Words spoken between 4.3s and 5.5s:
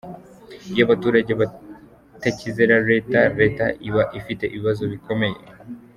ibibazo bikomeye.